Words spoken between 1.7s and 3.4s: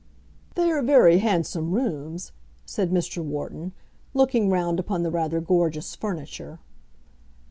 rooms," said Mr.